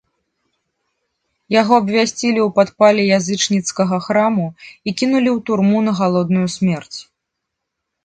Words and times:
Яго 1.55 1.73
абвясцілі 1.81 2.39
ў 2.45 2.47
падпале 2.57 3.03
язычніцкага 3.19 4.01
храму 4.09 4.47
і 4.51 4.89
кінулі 5.03 5.29
ў 5.37 5.49
турму 5.51 5.77
на 5.89 5.99
галодную 6.05 6.47
смерць. 6.59 6.95